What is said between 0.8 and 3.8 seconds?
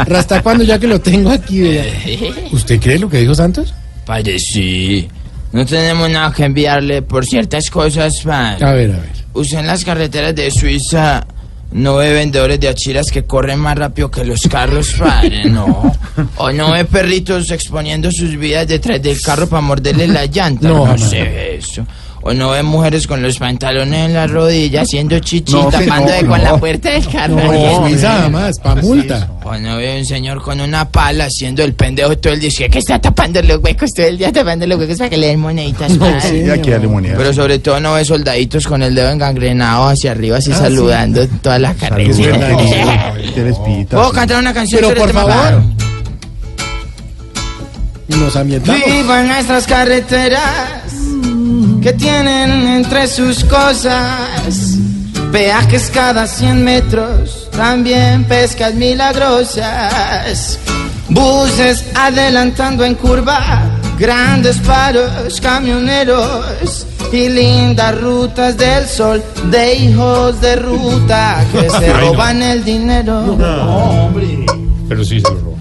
lo tengo aquí? vea? ¿Usted cree lo que dijo Santos?